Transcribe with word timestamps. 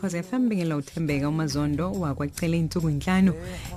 ukhoze 0.00 0.22
FM 0.22 0.48
bengela 0.48 0.76
uthembeka 0.76 1.28
umazondo 1.28 1.92
wakwacela 1.92 2.56
insuku 2.56 2.88
inhlanu 2.90 3.34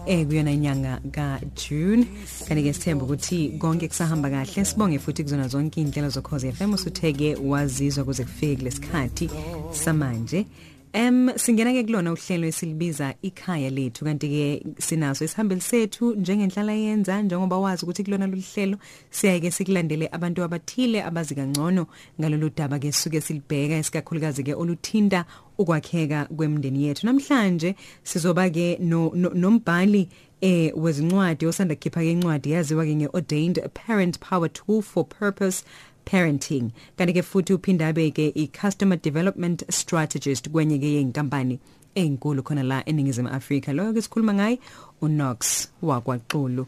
eh 0.07 0.25
kuyona 0.27 0.51
inyanga 0.51 1.01
ka 1.11 1.39
June 1.55 2.07
kanti 2.47 2.63
ke 2.63 2.73
sithemba 2.73 3.03
ukuthi 3.03 3.59
konke 3.59 3.87
kusahamba 3.87 4.29
kahle. 4.29 4.65
Sibonge 4.65 4.99
futhi 4.99 5.23
kuzona 5.23 5.47
zonke 5.47 5.81
indlela 5.81 6.09
zokhoze 6.09 6.51
FM 6.51 6.73
usutheke 6.73 7.35
wazizwa 7.35 8.05
kuze 8.05 8.23
kufike 8.23 8.63
lesikhathi 8.63 9.29
samanje. 9.71 10.45
Em 10.93 11.31
singena 11.35 11.73
ke 11.73 11.83
kulona 11.83 12.11
uhlelo 12.13 12.47
esilibiza 12.47 13.15
ikhaya 13.21 13.69
lethu. 13.69 14.05
Kanti 14.05 14.27
ke 14.29 14.63
sinaso 14.77 15.25
isihambeli 15.25 15.61
sethu 15.61 16.13
njengenhlala 16.15 16.73
yenza 16.73 17.21
njengoba 17.21 17.57
wazi 17.57 17.85
ukuthi 17.85 18.03
kulona 18.03 18.27
luhlelo 18.27 18.77
siyake 19.09 19.51
sikulandele 19.51 20.09
abantu 20.11 20.43
abathile 20.43 21.03
abazi 21.03 21.35
kangcono 21.35 21.87
ngalolu 22.21 22.49
daba 22.55 22.79
ke 22.79 22.91
suke 22.91 23.21
silibheka 23.21 23.75
esikakhulukazi 23.75 24.43
ke 24.43 24.53
oluthinta 24.53 25.25
ukwakheka 25.57 26.25
kwemndeni 26.25 26.83
yethu. 26.83 27.05
Namhlanje 27.05 27.75
sizoba 28.03 28.49
ke 28.49 28.77
no, 28.81 29.11
no 29.15 29.29
nombhali 29.29 30.09
eh 30.41 30.71
wezincwadi 30.75 31.45
osanda 31.45 31.75
kukhipha 31.75 32.01
ke 32.01 32.11
incwadi 32.11 32.51
yaziwa 32.51 32.85
ke 32.85 32.95
ngeordained 32.95 33.69
parent 33.73 34.19
power 34.19 34.49
tool 34.53 34.81
for 34.81 35.05
purpose 35.05 35.63
parenting. 36.05 36.71
Kanti 36.97 37.13
ke 37.13 37.23
futhi 37.23 37.53
uphinda 37.53 37.87
abeke 37.87 38.31
i-customer 38.35 38.97
development 38.97 39.63
strategist 39.69 40.49
kwenye 40.49 40.79
ke 40.79 40.93
yenkampani 40.93 41.59
enkulu 41.95 42.43
khona 42.43 42.63
la 42.63 42.83
eningizimu 42.85 43.29
Afrika. 43.29 43.73
Lo 43.73 43.93
ke 43.93 44.01
sikhuluma 44.01 44.33
ngayi 44.33 44.59
uNox 45.01 45.67
wakwaXulu. 45.81 46.65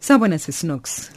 Sabona 0.00 0.38
sisinox 0.38 1.10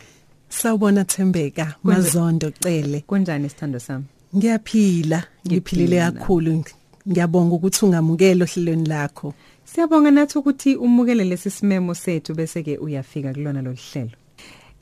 Sawubona 0.52 1.06
Thembeka 1.06 1.75
mazondo 1.84 2.52
cele. 2.52 3.03
Kunjani 3.08 3.46
isithando 3.46 3.80
sami? 3.80 4.06
Ngiyaphila 4.36 5.23
ngiphilile 5.48 6.12
kakhulu. 6.12 6.64
Ngiyabonga 7.09 7.55
ukuthi 7.55 7.85
ungamukela 7.85 8.45
ohlelweni 8.45 8.89
lakho 8.89 9.33
Siyabonga 9.66 10.11
nathi 10.11 10.38
ukuthi 10.38 10.75
umukele 10.75 11.23
lesi 11.23 11.49
simemo 11.49 11.94
sethu 11.94 12.33
bese 12.33 12.63
ke 12.63 12.77
uyafika 12.77 13.33
kulona 13.33 13.61
lo 13.61 13.73
hlelo 13.73 14.11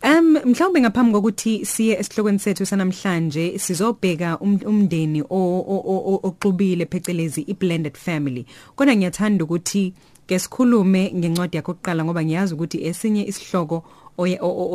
Um 0.01 0.37
mhlawumbe 0.45 0.81
ngaphambi 0.81 1.13
kokuthi 1.13 1.65
siye 1.65 1.99
esihlokweni 1.99 2.39
sethu 2.39 2.65
sanamhlanje 2.65 3.59
sizobheka 3.59 4.39
umndeni 4.39 5.23
oxubile 5.29 6.85
phecelezi 6.85 7.41
iblended 7.41 7.97
family. 7.97 8.45
Kodwa 8.75 8.95
ngiyathanda 8.95 9.43
ukuthi 9.43 9.93
ke 10.27 10.39
sikhulume 10.39 11.11
ngencwadi 11.15 11.57
yakho 11.57 11.71
oqala 11.71 12.05
ngoba 12.05 12.23
ngiyazi 12.23 12.53
ukuthi 12.53 12.85
esinye 12.87 13.25
isihloko 13.27 13.83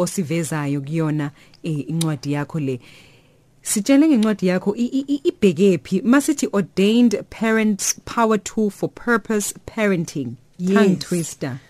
osivezayo 0.02 0.80
kuyona 0.80 1.30
incwadi 1.62 2.32
yakho 2.32 2.60
le. 2.60 2.80
Sitshele 3.64 4.08
ngencwadi 4.08 4.46
yakho 4.46 4.76
ibhekephi 4.76 6.02
masithi 6.02 6.46
ordained 6.52 7.12
parents 7.30 7.94
power 8.04 8.38
tool 8.38 8.70
for 8.70 8.88
purpose 8.88 9.54
parenting. 9.66 10.36
Tongue 10.58 10.96
twister. 10.96 11.60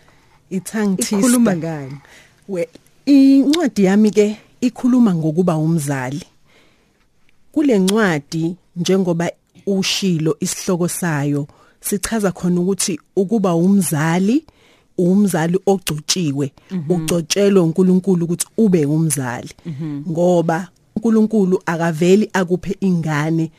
Ithang 0.51 0.97
twister. 0.97 1.19
Ikhuluma 1.19 1.56
ngani? 1.56 2.01
We 2.48 2.67
Incwadi 3.06 3.84
yami 3.84 4.11
ke 4.11 4.36
ikhuluma 4.61 5.14
ngokuba 5.14 5.56
umzali. 5.56 6.23
Kule 7.53 7.78
ncwadi 7.78 8.56
njengoba 8.77 9.31
ushilo 9.67 10.36
isihloko 10.41 10.89
sayo 10.89 11.47
sichaza 11.81 12.33
khona 12.33 12.61
ukuthi 12.61 13.01
ukuba 13.17 13.55
umzali 13.55 14.45
umzali 14.98 15.58
ogcotshiwe 15.67 16.53
ugcotshelwe 16.89 17.61
uNkulunkulu 17.61 18.25
ukuthi 18.25 18.47
ube 18.56 18.86
umzali 18.86 19.51
ngoba 20.11 20.69
uNkulunkulu 20.97 21.63
akaveli 21.67 22.31
akuphe 22.33 22.77
ingane 22.81 23.51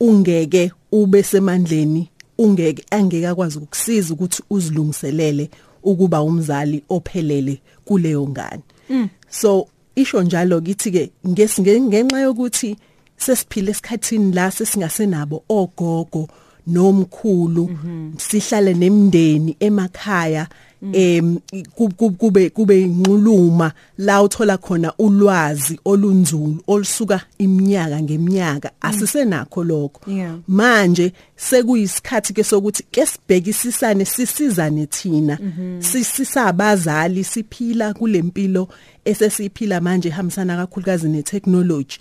ungeke 0.00 0.72
ube 0.92 1.22
semandleni 1.22 2.08
ungeke 2.38 2.84
angeke 2.90 3.28
akwazi 3.28 3.58
ukukusiza 3.58 4.14
ukuthi 4.14 4.42
uzilungiselele 4.50 5.50
ukuba 5.82 6.22
umzali 6.22 6.82
ophelele 6.88 7.60
kuleyo 7.84 8.28
ngane 8.28 8.62
Mm. 8.88 9.08
So 9.30 9.68
isho 9.96 10.22
njalo 10.22 10.60
kithi 10.60 10.90
ke 10.90 11.10
ngenxa 11.28 12.20
yokuthi 12.20 12.76
sesiphile 13.16 13.70
esikhathini 13.70 14.32
la 14.32 14.50
sesingasenabo 14.50 15.42
ogogo 15.48 16.28
nomkhulu 16.66 17.70
sihlale 18.18 18.74
nemndeni 18.74 19.56
emakhaya 19.60 20.48
em 20.92 21.38
kube 21.74 22.50
kube 22.50 22.82
inquluma 22.82 23.72
la 23.98 24.22
uthola 24.22 24.58
khona 24.58 24.92
ulwazi 24.98 25.80
olunzulu 25.84 26.62
olusuka 26.66 27.20
iminyaka 27.38 28.02
ngeminyaka. 28.02 28.70
Asisenakho 28.80 29.64
lokho. 29.64 30.10
Manje 30.48 31.12
sekuyisikhathi 31.36 32.32
ke 32.32 32.44
sokuthi 32.44 32.82
ke 32.90 33.06
sibhekisisane 33.06 34.04
sisizane 34.04 34.86
thina 34.86 35.38
sisabazali 35.80 37.24
siphila 37.24 37.94
kulempilo 37.94 38.68
esesiphila 39.04 39.80
manje 39.80 40.10
hambisana 40.10 40.56
kakhulukazi 40.56 41.08
netechnology. 41.08 41.98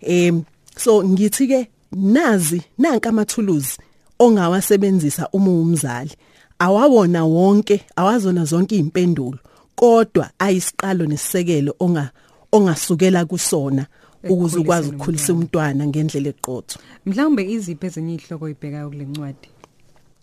Em 0.00 0.42
so 0.76 1.04
ngithi 1.04 1.46
ke 1.46 1.68
nazi 1.92 2.62
nanka 2.78 3.08
amathuluzi 3.08 3.78
ongawasebenzisa 4.18 5.28
uma 5.32 5.50
umzali 5.50 6.12
awawona 6.58 7.24
wonke 7.24 7.80
awazona 7.96 8.44
zonke 8.44 8.76
impendulo 8.76 9.38
kodwa 9.74 10.30
ayisiqalo 10.38 11.06
nesisekelo 11.06 11.74
onga 11.80 12.10
ongasukela 12.52 13.24
kusona 13.24 13.86
ukuze 14.24 14.58
ukwazi 14.58 14.88
ukukhulisa 14.88 15.32
umntwana. 15.32 15.86
ngendlela 15.86 16.28
eqotho. 16.28 16.78
Mhlawumbe 17.06 17.42
iziphi 17.52 17.86
ezinye 17.86 18.14
ihloko 18.14 18.48
ibhekayo 18.48 18.90
kule 18.90 19.04
ncwadi? 19.04 19.48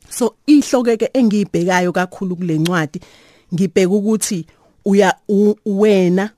So 0.10 0.36
ihloko 0.48 0.98
ke 0.98 1.10
engiyibhekayo 1.14 1.92
kakhulu 1.92 2.36
kule 2.36 2.58
ncwadi 2.58 3.00
ngibheka 3.54 3.94
ukuthi 3.94 4.46
uya 4.86 5.16
wena 5.66 6.30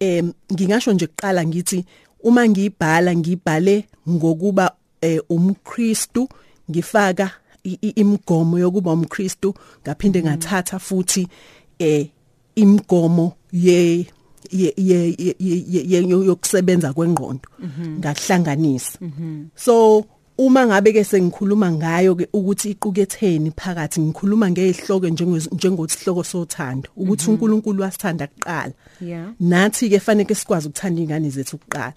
em 0.00 0.32
ngingasho 0.52 0.92
nje 0.92 1.06
kuqala 1.06 1.46
ngithi 1.46 1.84
uma 2.22 2.48
ngiyibhala 2.48 3.16
ngibhale 3.16 3.84
ngokuba 4.08 4.72
umKristu 5.28 6.28
ngifaka 6.70 7.30
imigomo 7.80 8.58
yokuba 8.58 8.92
umKristu 8.92 9.54
ngaphinde 9.82 10.22
ngathatha 10.22 10.78
futhi 10.78 11.28
eh 11.78 12.08
imigomo 12.54 13.32
ye 13.52 14.06
ye 14.50 14.74
yokusebenza 16.26 16.92
kwengqondo 16.92 17.48
ngahlanganisa. 17.98 18.98
So 19.54 20.06
uma 20.38 20.66
ngabe 20.66 20.92
ke 20.92 21.04
sengikhuluma 21.04 21.72
ngayo 21.72 22.14
ke 22.14 22.28
ukuthi 22.32 22.70
iquketheni 22.70 23.50
phakathi 23.56 24.00
ngikhuluma 24.00 24.50
ngezihloko 24.50 25.08
njengosihloko 25.08 26.24
sothando 26.24 26.88
ukuthi 26.96 27.30
uNkulunkulu 27.30 27.82
wasithanda 27.82 28.26
kuqala. 28.26 28.72
Nathi 29.40 29.88
ke 29.88 29.98
fanele 29.98 30.34
sikwazi 30.34 30.68
ukuthanda 30.68 31.02
ingane 31.02 31.30
zethu 31.30 31.58
kuqala. 31.58 31.94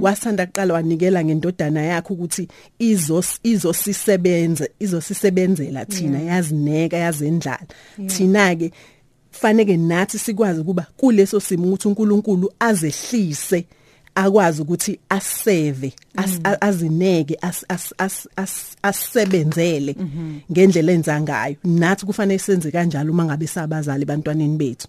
Wasithanda 0.00 0.46
kuqala 0.46 0.74
wanikela 0.74 1.24
ngendodana 1.24 1.82
yakhe 1.82 2.12
ukuthi 2.14 2.48
izos 2.78 3.40
izosisebenze 3.42 4.70
izosisebenzela 4.78 5.84
thina 5.84 6.18
yazineka 6.20 6.96
yazendlala. 6.96 7.66
Thina 8.06 8.54
ke 8.54 8.70
fanele 9.30 9.76
nathi 9.76 10.18
sikwazi 10.18 10.60
ukuba 10.60 10.86
kuleso 10.96 11.40
simo 11.40 11.66
ukuthi 11.66 11.88
uNkulunkulu 11.88 12.52
azehlise 12.60 13.66
akwazi 14.14 14.62
ukuthi 14.62 14.98
aseve 15.08 15.92
azineke 16.60 17.38
asebenzele 18.82 19.96
ngendlela 20.52 20.92
enza 20.92 21.20
ngayo. 21.20 21.56
Nathi 21.64 22.06
kufanele 22.06 22.38
senze 22.38 22.70
kanjalo 22.70 23.12
uma 23.12 23.24
ngabe 23.24 23.46
sabazali 23.46 24.04
bantwaneni 24.04 24.56
bethu. 24.56 24.88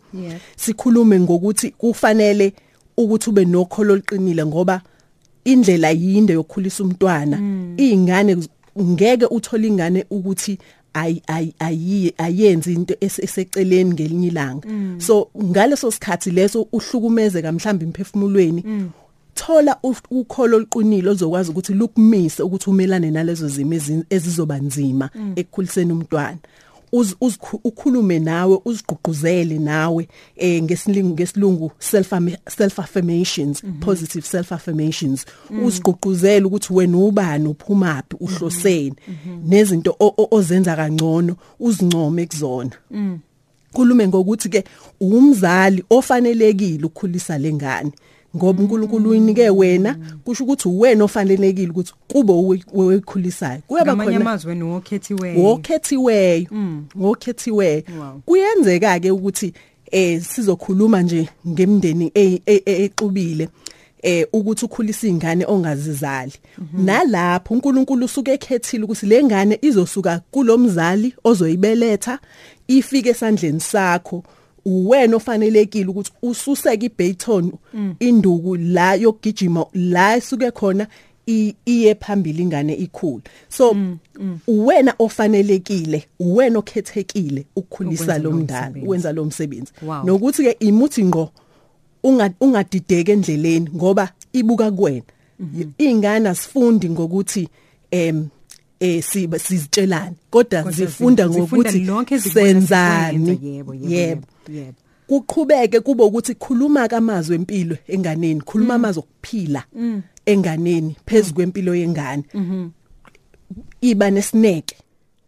Sikhulume 0.56 1.19
ngokuthi 1.19 1.71
kufanele 1.71 2.53
ukuthi 2.97 3.29
ube 3.29 3.45
nokholo 3.45 3.94
oluqinile 3.94 4.45
ngoba 4.45 4.81
indlela 5.45 5.89
yinde 5.91 6.33
yokukhulisa 6.33 6.83
umntwana. 6.83 7.38
Izingane 7.77 8.38
ngeke 8.79 9.25
uthole 9.25 9.67
ingane 9.67 10.06
ukuthi 10.09 10.57
ay 10.94 11.21
ay 11.27 11.53
ayi 11.59 12.13
ayenzi 12.17 12.74
into 12.74 12.95
eseceleni 13.01 13.94
ngelinye 13.94 14.27
ilanga. 14.27 14.67
So 14.97 15.29
ngaleso 15.44 15.91
sikhathi 15.91 16.31
leso 16.31 16.67
uhlukumezeka 16.71 17.51
mhlawumbe 17.51 17.85
imphefumulweni 17.85 18.91
thola 19.41 19.77
ukholo 20.11 20.57
oluqinile 20.57 21.09
ozokwazi 21.09 21.51
ukuthi 21.51 21.73
lukumise 21.73 22.43
ukuthi 22.43 22.69
umelane 22.69 23.11
nalezo 23.11 23.47
zimo 23.47 23.73
ezizoba 24.09 24.57
nzima 24.57 25.09
ekukhuliseni 25.35 25.91
umntwana. 25.91 26.38
Ukhulume 27.63 28.19
nawe 28.19 28.59
uzigqugquzele 28.65 29.59
nawe 29.59 30.07
eh 30.35 30.63
ngesilingu 30.63 31.13
ngesilungu 31.13 31.71
self 31.79 32.11
self 32.49 32.79
affirmations 32.79 33.63
mm 33.63 33.69
-hmm. 33.69 33.85
positive 33.85 34.25
self 34.25 34.51
affirmations 34.51 35.25
mm. 35.49 35.63
uzigqugquzele 35.65 36.45
ukuthi 36.45 36.73
wena 36.73 36.97
ubani 36.97 37.47
uphumaphi 37.47 38.15
uhloseni. 38.19 38.95
Mm 39.07 39.15
-hmm. 39.27 39.49
nezinto 39.49 39.95
ozenza 40.31 40.75
kangcono 40.75 41.35
uzincome 41.59 42.25
kuzona. 42.25 42.71
Khulume 43.73 44.07
ngokuthi 44.07 44.49
ke 44.49 44.63
umzali 44.99 45.83
ofanelekile 45.89 46.85
ukukhulisa 46.85 47.38
lengane. 47.38 47.91
Ngoba 48.36 48.63
uNkulunkulu 48.63 49.10
uyinike 49.10 49.50
wena 49.50 49.95
kusho 50.25 50.44
ukuthi 50.44 50.68
uwena 50.68 51.04
ofanelekile 51.04 51.69
ukuthi 51.69 51.94
kube 52.07 52.33
owekhulisayo. 52.74 53.62
Kuyaba 53.68 53.95
khona 53.95 54.18
amazwi 54.18 54.50
wena 54.50 54.66
wokhethiweyo 54.66 55.44
wokhethiweyo. 56.95 57.83
Wow. 58.00 58.22
kuyenzeka 58.25 59.00
ke 59.00 59.12
ukuthi 59.12 59.54
eh 59.92 60.22
sizokhuluma 60.22 61.01
nje 61.01 61.30
ngemndeni 61.48 62.12
e- 62.16 62.42
e- 62.45 62.63
e- 62.66 62.83
exubile 62.83 63.50
eh 64.01 64.28
ukuthi 64.34 64.66
ukhulisa 64.66 65.07
ingane 65.07 65.45
ongazizali. 65.45 66.34
Nalapho 66.74 67.54
uNkulunkulu 67.54 68.06
usuke 68.06 68.31
ekhethile 68.34 68.84
ukuthi 68.84 69.06
lengane 69.06 69.60
izosuka 69.62 70.22
kulomzali 70.31 71.13
ozoyibeletha 71.24 72.19
ifike 72.68 73.10
esandleni 73.10 73.60
sakho. 73.60 74.24
Uwena 74.66 75.16
ofanelekile 75.16 75.88
ukuthi 75.88 76.12
ususeke 76.22 76.86
iBayton 76.86 77.52
induku 78.00 78.56
la 78.56 78.96
yokugijima 78.96 79.66
la 79.74 80.18
isuke 80.18 80.52
khona 80.52 80.88
iye 81.66 81.96
phambili 81.96 82.44
ingane 82.44 82.74
ikhula 82.74 83.22
so 83.50 83.75
uwena 84.48 84.94
ofanelekile 85.00 86.06
uwena 86.19 86.60
okhethekile 86.60 87.46
ukukhulisa 87.56 88.18
lo 88.18 88.31
mndala 88.31 88.74
wenza 88.86 89.12
lo 89.12 89.25
msebenzi. 89.25 89.72
Nokuthi 90.04 90.44
ke 90.44 90.52
imuthi 90.60 91.04
ngqo 91.04 91.30
unga 92.04 92.34
ungadideke 92.42 93.12
endleleni 93.12 93.69
ngoba 93.75 94.12
ibuka 94.34 94.72
kuwena. 94.72 95.04
Ingane 95.78 96.30
asifundi 96.30 96.90
ngokuthi 96.90 97.50
em 97.92 98.28
eh 98.81 99.04
siba 99.04 99.38
sizitshelane. 99.39 100.16
Kodwa 100.30 100.63
zifunda 100.72 101.28
zi- 101.28 101.33
zifunda 101.33 101.63
ngokuthi 101.69 101.80
senzani. 102.33 103.30
Yebo, 103.30 103.74
yebo, 103.74 104.25
yebo. 104.50 104.78
kuqhubeke 105.07 105.80
kube 105.80 106.04
ukuthi 106.04 106.36
khuluma 106.36 106.88
kamazwi 106.88 107.36
empilo 107.36 107.78
enganeni 107.88 108.42
khuluma 108.42 108.74
amazwi 108.75 109.04
okuphila 109.04 109.63
enganeni 110.25 110.95
phezulu 111.06 111.36
kwempilo 111.36 111.75
yengane. 111.75 112.24
Iba 113.81 114.10
nesineke 114.12 114.75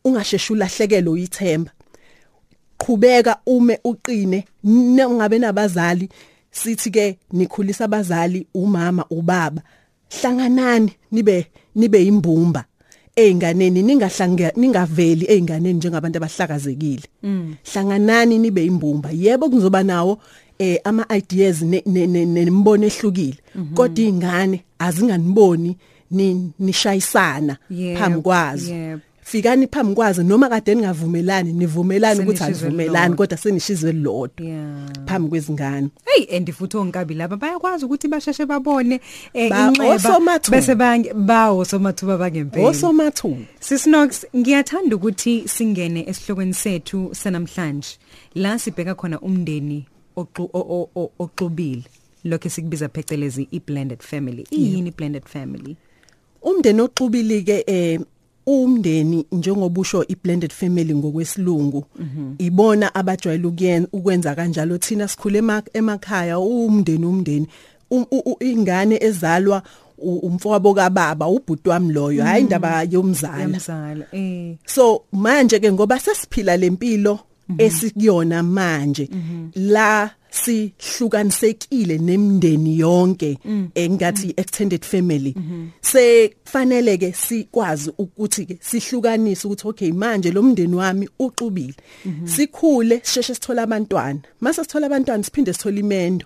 ungasheshe 0.06 0.54
ulahlekelwe 0.54 1.12
uyithemba. 1.14 1.72
Qhubeka 2.78 3.38
ume 3.46 3.80
uqine 3.84 4.46
n- 4.64 5.06
ungabe 5.06 5.40
nabazali 5.40 6.10
sithi 6.52 6.92
ke 6.92 7.18
nikhulisa 7.32 7.86
abazali 7.86 8.48
umama 8.54 9.06
ubaba 9.10 9.62
hlanganani 10.22 10.92
nibe 11.12 11.48
nibe 11.76 12.04
imbumba 12.06 12.66
einganeni 13.16 13.84
ningahlange 13.84 14.52
ningaveli 14.56 15.26
einganeni 15.26 15.74
njengabantu 15.74 16.18
abahlakazekile. 16.18 17.04
Hlanganani 17.74 18.40
nibe 18.40 18.66
imbumba. 18.66 19.10
Yebo 19.14 19.50
kuzoba 19.50 19.84
nawo 19.84 20.20
eh 20.60 20.80
ama 20.84 21.06
ideas 21.18 21.62
ne- 21.62 21.84
ne- 21.86 22.08
ne- 22.08 22.26
nembono 22.26 22.86
ehlukile. 22.86 23.38
Kodwa 23.76 24.06
ingane 24.06 24.64
azinganiboni 24.80 25.78
ni 26.12 26.52
nishayisana 26.60 27.58
phambi 27.98 28.22
kwazo. 28.22 28.74
Fikani 29.26 29.68
phambi 29.68 29.96
kwazo 29.96 30.24
noma 30.24 30.50
kade 30.50 30.76
ningavumelani 30.76 31.54
nivumelani 31.54 32.20
ukuthi 32.22 32.38
Senishizwe 32.38 32.68
alivumelani 32.68 32.98
elilodwa. 32.98 33.18
kodwa 33.18 33.38
senishizwe 33.38 33.92
lodwa 33.92 34.48
yeah. 34.48 34.90
phambi 35.06 35.30
kwezingane. 35.30 35.90
Hey 36.06 36.38
and 36.38 36.52
futhi 36.52 36.78
onkabi 36.78 37.14
laba 37.14 37.38
bayakwazi 37.38 37.86
ukuthi 37.86 38.08
basheshe 38.08 38.46
babone 38.46 39.02
eh, 39.34 39.50
Ba- 39.50 39.68
inxeba 39.68 39.94
osomathuba. 39.96 40.58
bese 40.58 40.76
bange 40.76 41.14
bawo 41.14 41.66
somathuba 41.66 42.18
bangempela. 42.18 42.68
Osomathuba 42.68 43.42
Sisnox 43.60 44.26
ngiyathanda 44.36 44.96
ukuthi 44.96 45.44
singene 45.48 46.06
esihlokweni 46.10 46.54
sethu 46.54 47.10
sanamhlanje. 47.16 47.98
La 48.36 48.60
sibheka 48.60 48.96
khona 48.96 49.20
umndeni 49.20 49.86
oqu- 50.18 50.50
o- 50.54 50.60
o- 50.70 50.90
o- 50.96 51.12
oxubile. 51.20 51.84
Lokho 52.24 52.50
sikubiza 52.50 52.90
phecelezi 52.90 53.48
i-blended 53.52 54.00
family. 54.02 54.46
Iyini 54.52 54.92
blended 54.92 55.24
family? 55.26 55.76
Umndeni 56.42 56.82
oxubili 56.82 57.44
ke 57.44 57.64
eh 57.68 58.00
umndeni 58.46 59.26
njengoba 59.32 59.82
usho 59.82 60.06
iblended 60.08 60.52
family 60.52 60.96
ngokwesilungu 60.96 61.86
ibona 62.38 62.96
abajwayele 62.96 63.48
ukuyen- 63.48 63.88
ukwenza 63.94 64.36
kanjalo. 64.36 64.78
Thina 64.78 65.08
sikhule 65.08 65.40
ema- 65.40 65.64
emakhaya 65.74 66.40
umndeni 66.40 67.06
umndeni. 67.06 67.48
Um- 67.92 68.06
ingane 68.40 68.98
ezalwa 69.04 69.64
umfowabo 69.98 70.74
kababa 70.74 71.28
ubhuti 71.28 71.70
wami 71.70 71.94
loyo 71.94 72.24
hayi 72.24 72.42
indaba 72.44 72.84
yomzala. 72.84 73.46
Eh. 74.12 74.56
So 74.66 75.02
manje 75.12 75.60
ke 75.60 75.72
ngoba 75.72 76.00
sesiphila 76.00 76.58
lempilo 76.58 77.20
esikuyona 77.58 78.44
manje. 78.44 79.10
La 79.56 80.12
sihlukanisekile 80.34 81.98
nemndeni 81.98 82.80
yonke 82.80 83.38
engathi 83.76 84.34
extended 84.38 84.84
family. 84.86 85.36
Sefanele 85.82 86.98
ke 86.98 87.14
sikwazi 87.14 87.92
ukuthi 87.98 88.46
ke 88.46 88.58
sihlukanise 88.62 89.48
ukuthi 89.48 89.68
okay 89.68 89.92
manje 89.92 90.32
lo 90.32 90.42
mndeni 90.42 90.76
wami 90.76 91.10
uxubile. 91.20 91.76
Sikhule 92.26 93.02
sisheshe 93.04 93.36
sithola 93.36 93.64
abantwana. 93.64 94.20
Mase 94.42 94.64
sithola 94.64 94.88
abantwana 94.88 95.24
siphinde 95.24 95.54
sithola 95.54 95.80
imendo. 95.80 96.26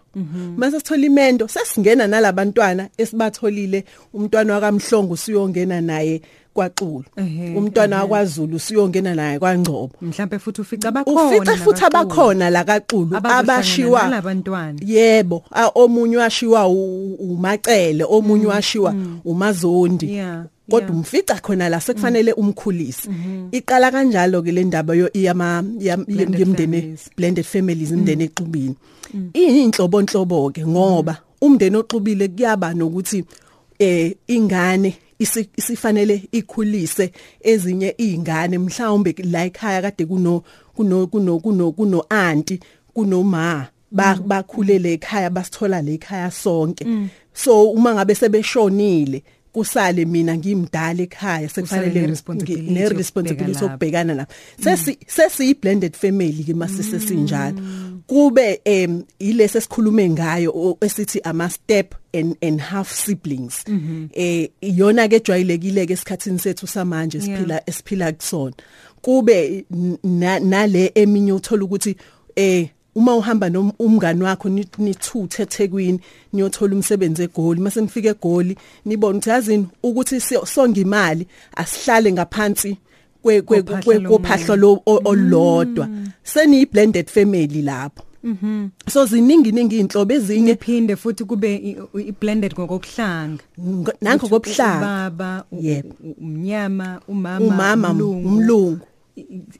Mase 0.57 0.79
sithola 0.79 1.05
imendo 1.05 1.47
sesingena 1.47 2.07
nalabantwana 2.07 2.89
esibatholile 2.97 3.83
umntwana 4.13 4.53
wakamhlongo 4.53 5.17
siyongena 5.17 5.81
naye 5.81 6.21
kwaXulu 6.57 7.05
umntwana 7.57 8.01
wakwaZulu 8.01 8.59
siyongena 8.59 9.15
naye 9.15 9.39
kwaNgcobo. 9.39 9.91
Mhlambe 10.01 10.39
futhi 10.39 10.61
ufica 10.61 10.91
bakhona 10.91 11.27
ufica 11.27 11.57
futhi 11.57 11.85
abakhona 11.85 12.49
la 12.49 12.63
kaXulu 12.63 13.17
abashiwa 13.17 14.03
nalabantwana. 14.03 14.79
yebo 14.85 15.43
omunye 15.75 16.17
washiwa 16.17 16.67
umacele 16.67 18.03
omunye 18.03 18.45
washiwa 18.45 18.95
umazondi. 19.25 20.13
Yeah, 20.13 20.45
kodwa 20.69 20.95
umfica 20.95 21.35
khona 21.41 21.69
la 21.69 21.79
sekufanele 21.79 22.33
umkhulisi 22.33 23.09
iqala 23.51 23.91
kanjalo 23.91 24.41
ke 24.41 24.51
le 24.51 24.63
ndaba 24.63 24.95
yo 24.95 25.09
iyama 25.13 25.63
yemndeni 25.79 26.55
families. 26.55 27.09
blended 27.17 27.45
families 27.45 27.91
imndeni 27.91 28.23
exubini 28.23 28.75
iyinhlobo 29.33 30.01
nhlobo 30.01 30.49
ke 30.51 30.67
ngoba 30.67 31.17
umndeni 31.41 31.77
oxubile 31.77 32.27
kuyaba 32.27 32.73
nokuthi 32.73 33.23
eh 33.79 34.15
ingane 34.27 34.97
isifanele 35.19 36.23
ikhulise 36.31 37.11
ezinye 37.41 37.95
izingane 37.97 38.57
mhlawumbe 38.57 39.15
la 39.23 39.45
ekhaya 39.45 39.81
kade 39.81 40.05
kuno 40.05 40.43
kuno 40.75 41.07
kuno 41.07 41.39
kuno 41.39 41.71
kuno 41.71 42.05
aunti 42.09 42.59
kunoma 42.93 43.67
ba 43.91 44.15
bakhulele 44.15 44.93
ekhaya 44.93 45.29
basithola 45.29 45.81
le 45.81 45.93
ekhaya 45.93 46.31
sonke. 46.31 46.85
So 47.33 47.71
uma 47.71 47.93
ngabe 47.93 48.15
sebeshonile 48.15 49.23
kusale 49.53 50.05
mina 50.05 50.37
ngimdala 50.37 51.03
ekhaya 51.03 51.49
sekufanele 51.49 52.01
ne 52.01 52.89
responsibility 52.89 53.53
lapho. 53.53 53.65
okubhekana 53.65 54.13
lapho. 54.13 54.33
Sesi 54.63 54.97
sesi 55.07 55.53
blended 55.53 55.95
family 55.95 56.43
ke 56.43 56.53
masise 56.53 56.99
sinjalo 56.99 57.61
kube 58.07 58.59
em 58.65 59.03
ilese 59.19 59.61
sikhulume 59.61 60.09
ngayo 60.09 60.77
esithi 60.81 61.21
ama 61.23 61.49
step 61.49 61.95
and 62.13 62.35
and 62.41 62.61
half 62.61 62.91
siblings. 62.91 63.63
Eh 64.13 64.49
iyona 64.61 65.07
ke 65.07 65.15
ejwayelekile 65.15 65.87
ke 65.87 65.93
esikhathini 65.93 66.39
sethu 66.39 66.67
samanje 66.67 67.21
siphila 67.21 67.61
esiphila 67.69 68.11
kusona. 68.11 68.53
Kube 69.01 69.65
nale 70.43 70.91
eminye 70.95 71.33
uthola 71.33 71.63
ukuthi 71.63 71.95
eh 72.35 72.69
uma 72.97 73.15
uhamba 73.15 73.49
nomngani 73.49 74.23
wakho 74.23 74.49
ni- 74.49 74.65
nithuthe 74.77 75.43
eThekwini 75.43 75.99
niyothola 76.33 76.73
umsebenzi 76.75 77.23
eGoli 77.23 77.61
mase 77.61 77.81
nifika 77.81 78.09
eGoli 78.09 78.57
nibona 78.85 79.17
ukuthi 79.17 79.29
yazini 79.29 79.67
ukuthi 79.83 80.19
songa 80.45 80.79
imali 80.81 81.27
asihlale 81.55 82.11
ngaphansi 82.11 82.77
kwe 83.21 83.41
kwe- 83.41 83.61
Kophahla 83.63 83.81
kwe- 83.85 83.95
lomunye. 83.95 84.17
kophahla 84.17 84.55
lo 84.55 84.81
o- 84.85 85.01
olodwa. 85.05 85.85
Seniyi 86.23 86.65
blended 86.65 87.07
family 87.09 87.61
lapho. 87.61 88.03
So 88.89 89.05
ziningi 89.05 89.51
ningi 89.51 89.79
inhlobo 89.79 90.13
ezinye. 90.13 90.51
Iphinde 90.51 90.95
futhi 90.95 91.23
kube 91.23 91.55
i- 91.55 91.77
i- 92.01 92.11
blended 92.21 92.53
ngokuhlanga 92.53 93.43
ng- 93.59 93.93
nanko 94.01 94.27
kobuhlanga 94.27 94.79
baba 94.81 95.45
umnyama 96.21 96.99
umama 97.07 97.93
umlungu. 97.93 98.79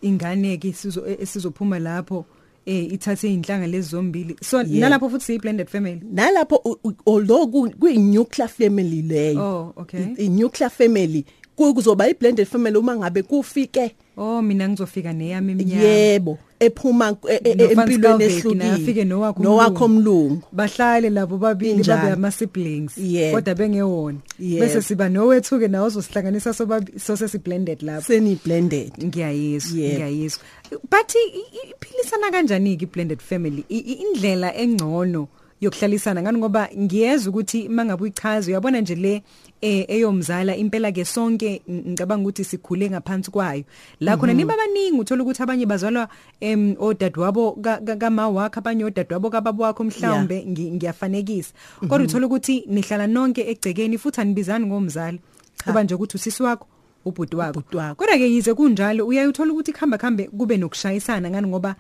ingane 0.01 0.57
ke 0.57 0.73
sizo 0.73 1.03
esizophuma 1.07 1.79
lapho. 1.79 2.25
Eh 2.67 2.93
ithathe 2.93 3.27
inhlanga 3.33 3.67
lezi 3.67 3.89
zombili 3.89 4.35
so 4.43 4.57
Yebo. 4.61 4.79
nalapho 4.79 5.09
futhi 5.09 5.25
siyi 5.25 5.39
blended 5.39 5.67
family 5.67 6.01
nalapho 6.13 6.55
u- 6.65 6.79
u- 6.83 6.93
although 7.05 7.47
ku- 7.51 7.71
kuyi 7.79 7.97
nuclear 7.97 8.49
family 8.49 9.01
leyo 9.01 9.39
Oh, 9.41 9.73
okay. 9.81 10.01
i 10.17 10.25
i- 10.25 10.29
nuclear 10.29 10.69
family 10.71 11.25
ku- 11.55 11.73
kuzoba 11.73 12.07
i 12.07 12.13
blended 12.13 12.47
family 12.47 12.77
uma 12.77 12.95
ngabe 12.95 13.23
kufike 13.23 13.95
oh 14.17 14.41
mina 14.41 14.69
ngizofika 14.69 15.13
neyami 15.13 15.51
iminyaka 15.51 15.83
yebo 15.83 16.37
ephuma 16.59 17.17
e- 17.29 17.41
e- 17.43 17.51
empilweni 17.71 18.55
naye 18.55 18.71
afike 18.71 18.89
ehlukile. 18.89 19.05
nowakho 19.05 19.43
nowakho 19.43 19.85
umlungu 19.85 20.41
bahlale 20.51 21.09
labo 21.09 21.37
babili 21.37 21.83
babe 21.83 22.11
ama 22.11 22.31
siblings 22.31 22.93
kodwa 23.31 23.55
bengewona. 23.55 24.17
Bese 24.39 24.81
siba 24.81 25.09
nowethuke 25.09 25.67
nawo 25.67 25.87
uzosihlanganisa 25.87 26.53
sobabi 26.53 26.99
sose 26.99 27.37
blended 27.37 27.81
lapho. 27.81 28.07
Seni 28.07 28.39
blended 28.45 28.91
ngiyayizwa 29.03 29.77
ngiyayizwa. 29.77 30.43
But 30.71 31.13
iphilisana 31.15 32.31
kanjani 32.31 32.77
ke 32.77 32.85
blended 32.85 33.19
family 33.19 33.65
indlela 33.69 34.55
engcono 34.55 35.27
yokuhlalisana 35.61 36.21
ngani? 36.21 36.37
Ngoba 36.37 36.69
ngiyeza 36.77 37.29
ukuthi 37.29 37.69
mangabe 37.69 38.03
uyichaza 38.03 38.51
uyabona 38.51 38.81
nje 38.81 38.95
le 38.95 39.23
eh 39.61 39.85
eyomzala 39.89 40.55
impela 40.55 40.91
ke 40.91 41.05
sonke 41.05 41.61
ngicabanga 41.69 42.29
ukuthi 42.29 42.43
sikhule 42.43 42.89
ngaphansi 42.89 43.31
kwayo. 43.31 43.63
La 43.99 44.17
khona 44.17 44.33
niba 44.33 44.53
baningi 44.57 44.99
uthola 44.99 45.23
ukuthi 45.23 45.43
abanye 45.43 45.65
bazalwa 45.65 46.07
em 46.41 46.75
odadewabo 46.79 47.57
kama 47.99 48.29
wakhe 48.29 48.59
abanye 48.59 48.85
odadewabo 48.85 49.29
kababa 49.29 49.63
wakho 49.65 49.83
mhlawumbe 49.83 50.45
ngiyafanekisa. 50.45 51.53
Kodwa 51.89 52.05
uthola 52.05 52.27
ukuthi 52.27 52.63
nihlala 52.67 53.07
nonke 53.07 53.41
egcekeni 53.49 53.97
futhi 53.97 54.21
anibizani 54.21 54.65
ngomzali. 54.65 55.19
Kuba 55.65 55.83
nje 55.83 55.95
ukuthi 55.95 56.17
usisi 56.17 56.43
wakho 56.43 56.67
ubhuti 57.05 57.35
wakho. 57.35 57.61
Kodwa 57.95 58.17
ke 58.17 58.31
yize 58.31 58.53
kunjalo 58.53 59.07
uyayithola 59.07 59.51
ukuthi 59.53 59.73
khamba 59.73 59.97
khambe 59.97 60.27
kube 60.27 60.57
nokushayisana 60.57 61.29
ngani 61.29 61.47
ngoba 61.47 61.75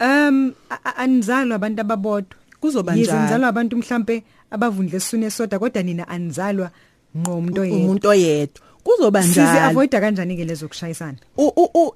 um 0.00 0.52
anizalwa 0.96 1.56
abantu 1.56 1.80
ababodwa. 1.80 2.36
Kuzoba 2.60 2.92
njalo 2.92 3.00
yize 3.00 3.22
nizalwa 3.22 3.48
abantu 3.48 3.76
mhlambe 3.76 4.22
abavundle 4.50 4.96
esune 4.96 5.30
soda 5.30 5.58
kodwa 5.58 5.82
nina 5.82 6.08
anizalwa 6.08 6.70
ngqo 7.16 7.36
umuntu 7.36 7.60
oyedwa. 7.60 7.78
Umuntu 7.78 8.08
oyedwa. 8.08 8.62
Kuzoba 8.84 9.20
njalo. 9.20 9.34
sizi 9.34 9.58
avoida 9.58 10.00
kanjani 10.00 10.36
ke 10.36 10.44
lezo 10.44 10.68
kushayisana 10.68 11.18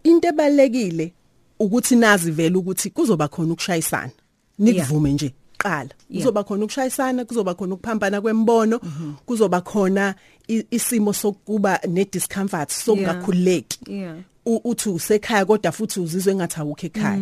into 0.04 0.28
ebalekile 0.28 1.12
ukuthi 1.60 1.96
nazi 1.96 2.30
vele 2.30 2.56
ukuthi 2.56 2.90
kuzoba 2.90 3.28
khona 3.28 3.52
ukushayisana. 3.52 4.10
Nikuvume 4.58 5.12
nje 5.12 5.32
qala 5.58 5.90
kuzoba 6.12 6.44
khona 6.44 6.64
ukushayisana 6.64 7.24
kuzoba 7.24 7.54
khona 7.54 7.74
ukuphampana 7.74 8.20
kwembono 8.20 8.80
kuzoba 9.26 9.60
khona 9.60 10.14
isimo 10.48 11.12
sokuba 11.12 11.80
ne 11.88 12.04
discomfort 12.04 12.70
sokungakhululeki. 12.70 13.78
Uthi 14.46 14.88
usekhaya 14.88 15.44
kodwa 15.44 15.72
futhi 15.72 16.00
uzizwe 16.00 16.32
engathi 16.32 16.60
awukho 16.60 16.86
ekhaya. 16.86 17.20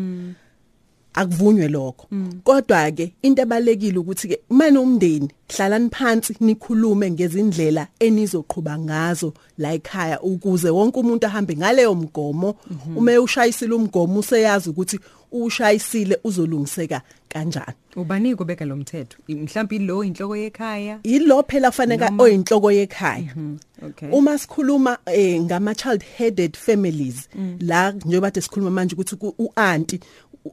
Akuvunywe 1.18 1.68
lokho. 1.68 2.06
Kodwa 2.44 2.90
ke 2.92 3.12
into 3.22 3.42
ebalekile 3.42 3.98
ukuthi 3.98 4.28
ke 4.28 4.40
manje 4.50 4.78
umndeni 4.78 5.28
hlalani 5.48 5.90
phansi 5.90 6.36
nikhulume 6.40 7.10
ngezindlela 7.10 7.88
enizoqhubha 8.00 8.78
ngazo 8.78 9.32
la 9.58 9.72
ekhaya 9.72 10.20
ukuze 10.20 10.70
wonke 10.70 11.00
umuntu 11.00 11.26
ahambe 11.26 11.56
ngaleyo 11.56 11.94
mgomo. 11.94 12.54
Uma 12.96 13.20
ushayisile 13.20 13.74
umgomo 13.74 14.20
useyazi 14.20 14.70
ukuthi 14.70 14.98
ushayisile 15.32 16.18
uzolungiseka 16.24 17.02
kanjani. 17.28 17.74
Ubani 17.96 18.36
kubeka 18.36 18.64
lo 18.64 18.76
mthetho? 18.76 19.18
Mhlawumbe 19.28 19.78
lo 19.78 20.04
inhloko 20.04 20.36
yekhaya? 20.36 21.00
Yilo 21.04 21.42
phela 21.42 21.70
faneka 21.70 22.12
oyinhloko 22.18 22.72
yekhaya. 22.72 23.34
Okay. 23.82 24.08
Uma 24.12 24.38
sikhuluma 24.38 24.98
eh, 25.06 25.40
ngama 25.40 25.74
child 25.74 26.02
headed 26.02 26.56
families 26.56 27.28
la 27.60 27.92
njengoba 27.92 28.30
sikhuluma 28.30 28.70
manje 28.70 28.94
ukuthi 28.94 29.16
uanti 29.38 30.00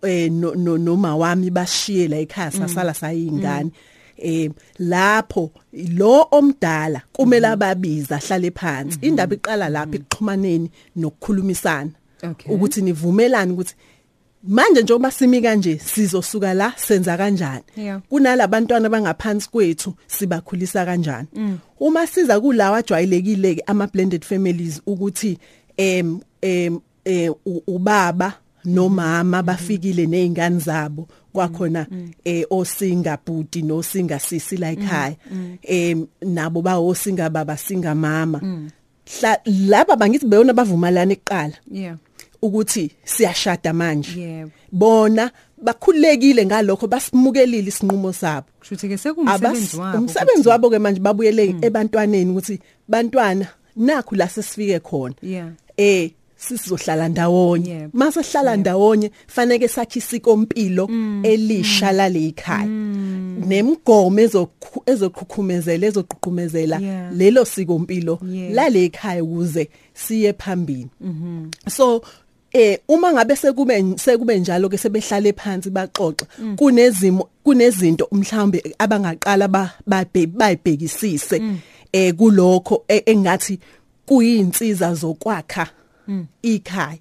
eh 0.03 0.29
no 0.31 0.53
no 0.55 0.77
noma 0.77 1.15
wami 1.15 1.49
bashiye 1.49 2.07
la 2.07 2.17
ekhaya 2.17 2.51
sasala 2.51 2.93
sayingane. 2.93 3.71
Eh 4.17 4.49
lapho 4.79 5.51
lo 5.73 6.27
omdala 6.31 7.01
kumele 7.13 7.47
ababiza 7.47 8.17
hlale 8.17 8.51
phansi. 8.51 8.99
Indaba 9.01 9.35
iqala 9.35 9.69
lapha 9.69 9.95
ekuxhumaneni 9.95 10.71
nokukhulumisana. 10.95 11.91
Ukuthi 12.49 12.81
nivumelane 12.81 13.51
ukuthi 13.51 13.75
manje 14.47 14.81
njengoba 14.81 15.11
simi 15.11 15.41
kanje 15.41 15.79
sizosuka 15.79 16.53
la 16.53 16.73
senza 16.77 17.17
kanjani? 17.17 17.63
Kunalabantwana 18.09 18.89
bangaphansi 18.89 19.49
kwethu 19.49 19.93
sibakhulisa 20.07 20.85
kanjani? 20.85 21.27
Uma 21.79 22.07
siza 22.07 22.39
kulawa 22.39 22.77
ajwayelekile 22.77 23.55
ke 23.55 23.63
ama 23.67 23.87
blended 23.87 24.23
families 24.25 24.81
ukuthi 24.85 25.37
em 25.77 26.19
em 26.41 26.79
ubaba 27.67 28.33
nomama 28.65 29.43
bafikile 29.43 30.05
nezingane 30.05 30.59
zabo. 30.59 31.07
Kwakhona 31.33 31.87
eh 32.23 32.45
osinga 32.49 33.17
bhuti 33.25 33.61
nosinga 33.61 34.19
sisi 34.19 34.57
la 34.57 34.71
ekhaya 34.71 35.15
em 35.61 36.07
nabo 36.21 36.61
ba 36.61 36.79
osinga 36.79 37.29
baba 37.29 37.57
singa 37.57 37.95
mama 37.95 38.39
laba 39.45 39.95
bangithi 39.95 40.25
beyona 40.25 40.53
bavumalana 40.53 41.13
eqala 41.13 41.53
yeah. 41.71 41.97
Ukuthi 42.41 42.91
siyashada 43.03 43.73
manje. 43.73 44.21
Yeah 44.21 44.47
bona 44.75 45.31
bakhulekile 45.61 46.45
ngalokho 46.45 46.87
basimukelile 46.87 47.67
isinqumo 47.67 48.13
sabo 48.13 48.47
kushuthi 48.59 48.89
ke 48.89 48.97
sekumsebenzi 48.97 49.77
wabo 49.77 49.97
umsebenzi 49.97 50.49
wabo 50.49 50.69
ke 50.69 50.79
manje 50.79 50.99
babuyele 50.99 51.55
ebantwaneni 51.61 52.31
ukuthi 52.31 52.59
bantwana 52.87 53.47
nakho 53.75 54.15
la 54.15 54.27
sesifike 54.29 54.79
khona. 54.79 55.15
Yeah. 55.21 55.49
Eh 55.77 56.11
sizohlala 56.47 57.09
ndawonye. 57.09 57.89
Mase 57.93 58.23
sihlala 58.23 58.55
ndawonye 58.57 59.11
fanele 59.27 59.67
sakhe 59.67 59.99
isikompilo 59.99 60.89
elisha 61.23 61.91
lale 61.91 62.27
ekhaya 62.27 62.65
nemigomo 63.47 64.19
ezokhu- 64.19 64.83
ezokhukhumezela 64.85 65.87
ezoququmezela 65.87 66.79
Yeah. 66.79 67.13
lelo 67.13 67.45
sikompilo 67.45 68.19
Yeah. 68.31 68.53
lale 68.53 68.85
ekhaya 68.85 69.23
ukuze 69.23 69.69
siye 69.93 70.33
phambili. 70.33 70.87
So 71.69 72.01
eh 72.53 72.79
uma 72.87 73.13
ngabe 73.13 73.35
sekube 73.35 73.83
sekube 73.97 74.39
njalo 74.39 74.69
ke 74.69 74.77
sebehlale 74.77 75.33
phansi 75.33 75.69
baxoxa 75.69 76.25
kunezimo 76.55 77.27
kunezinto 77.43 78.07
mhlawumbe 78.11 78.63
abangaqala 78.79 79.47
bayibhekisise 80.37 81.41
eh 81.93 82.13
kulokho 82.13 82.83
e- 82.87 83.03
engathi 83.05 83.59
kuyinsiza 84.05 84.93
zokwakha 84.93 85.67
ikhaya. 86.43 86.99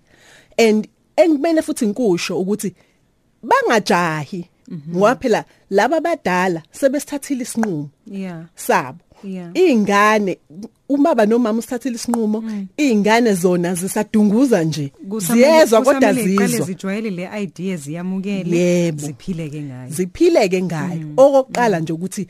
And 0.58 0.88
engibene 1.16 1.62
futhi 1.62 1.84
inkusho 1.84 2.38
ukuthi 2.38 2.74
bangajahi 3.42 4.48
ngoba 4.90 5.16
phela 5.16 5.44
laba 5.70 6.00
badala 6.00 6.62
sebesithathile 6.72 7.42
isinqumo 7.42 7.90
yeah. 8.06 8.44
sabo. 8.54 8.98
Yeah. 9.22 9.50
ingane 9.54 10.38
ubaba 10.88 11.26
nomama 11.26 11.58
usithathile 11.58 11.94
isinqumo 11.94 12.44
ingane 12.76 13.34
zona 13.34 13.74
zisadunguza 13.74 14.64
nje. 14.64 14.92
Ziyezwa 15.18 15.82
kodwa 15.82 16.12
zizwa. 16.12 16.66
zijwayele 16.66 17.10
le 17.10 17.28
idea 17.42 17.76
ziyamukele 17.76 18.56
Yebo. 18.56 19.06
ziphile 19.06 19.48
ke 19.48 19.62
ngayo. 19.62 19.90
Ziphileke 19.90 20.62
ngayo. 20.62 21.06
Okokuqala 21.16 21.80
nje 21.80 21.92
ukuthi 21.92 22.26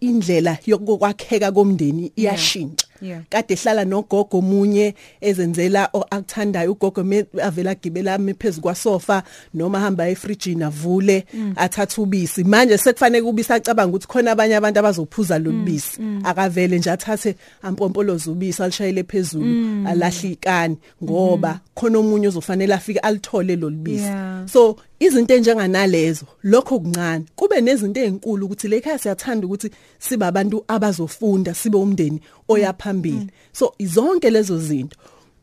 indlela 0.00 0.58
yokwakheka 0.66 1.52
komndeni 1.52 2.12
iyashintsha. 2.16 2.86
Kade 3.28 3.54
hlala 3.54 3.84
nogogo 3.84 4.40
munye 4.40 4.94
ezenzela 5.20 5.92
akuthandayo 5.92 6.72
ugogo 6.72 7.00
avela 7.42 7.70
agibela 7.70 8.18
phezulu 8.38 8.62
kwasofa 8.62 9.22
noma 9.52 9.80
hamba 9.80 10.08
efrijini 10.08 10.64
avule 10.64 11.26
athatha 11.56 12.02
ubisi. 12.02 12.44
Manje 12.44 12.78
sekufanele 12.78 13.26
ubisi 13.26 13.52
acabanga 13.52 13.90
ukuthi 13.90 14.06
khona 14.06 14.32
abanye 14.32 14.56
abantu 14.56 14.78
abazophuza 14.78 15.38
lo 15.38 15.50
bisi. 15.52 16.00
Akavele 16.24 16.78
nje 16.78 16.90
athathe 16.90 17.34
ampompoloza 17.62 18.30
ubisi 18.30 18.62
alishayele 18.62 19.02
phezulu 19.04 19.44
alahla 19.88 20.30
ikani 20.30 20.76
ngoba 21.04 21.60
khona 21.74 21.98
omunye 21.98 22.28
ozofanele 22.28 22.74
afike 22.74 22.98
alithole 22.98 23.56
lo 23.56 23.70
bisi. 23.70 24.02
Yeah. 24.04 24.46
so 24.48 24.76
izinto 25.00 25.34
enjenganalezo 25.34 26.26
lokho 26.42 26.80
kuncane. 26.80 27.24
Kube 27.36 27.60
nezinto 27.60 28.00
ezinkulu 28.00 28.46
ukuthi 28.46 28.68
lekhaya 28.68 28.98
siyathanda 28.98 29.46
ukuthi 29.46 29.70
sibe 29.98 30.24
abantu 30.26 30.64
abazofunda 30.68 31.54
sibe 31.54 31.76
umndeni 31.78 32.20
oyaphambili 32.48 33.26
so 33.52 33.74
izonke 33.78 34.30
lezo 34.30 34.58
zinto. 34.58 34.96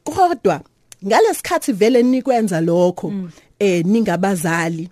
Kodwa 0.04 0.62
ngalesikhathi 1.06 1.72
vele 1.74 2.04
nikwenza 2.04 2.62
lokho 2.62 3.14
eh 3.60 3.86
ningabazali 3.86 4.90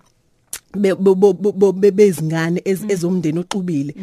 bezingane 1.92 2.60
ez- 2.64 2.90
ezomndeni 2.92 3.38
oxubile 3.38 3.94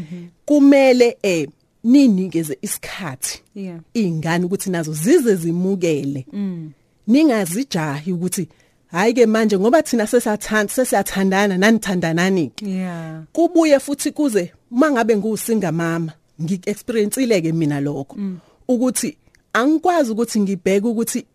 kumele 0.45 1.17
eh 1.24 1.47
ninikeze 1.88 2.58
isikhathi 2.62 3.41
yeah. 3.56 3.79
ingane 3.94 4.46
ukuthi 4.46 4.70
nazo 4.70 4.94
zize 4.94 5.36
zimukele. 5.36 6.25
Ningazijahi 7.08 8.12
ukuthi 8.12 8.48
hayi 8.88 9.13
ke 9.13 9.25
manje 9.25 9.60
ngoba 9.60 9.82
thina 9.84 10.08
sesathanda 10.08 10.74
sesiyathandana 10.74 11.58
nanithandanani? 11.58 12.51
Yeah. 12.62 13.24
Kubuye 13.34 13.79
futhi 13.79 14.12
kuze 14.12 14.53
mangabe 14.72 15.17
ngusinga 15.17 15.72
mama 15.72 16.12
ngiexperienceile 16.41 17.41
ke 17.41 17.51
mina 17.51 17.79
lokho. 17.79 18.17
Ukuthi 18.67 19.17
angikwazi 19.53 20.12
ukuthi 20.12 20.39
ngibheke 20.39 20.88
ukuthi 20.88 21.25